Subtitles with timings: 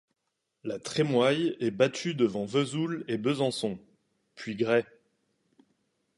[0.63, 3.77] La Trémoille est battu devant Vesoul et Besançon,
[4.33, 4.83] puis Gray.